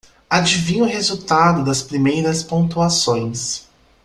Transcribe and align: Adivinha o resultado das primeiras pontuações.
Adivinha 0.27 0.83
o 0.83 0.87
resultado 0.87 1.63
das 1.63 1.83
primeiras 1.83 2.41
pontuações. 2.41 3.67